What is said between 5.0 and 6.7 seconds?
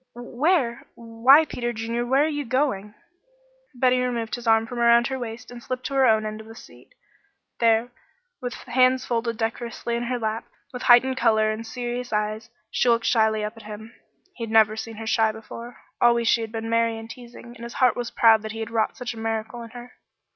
her waist and slipped to her own end of the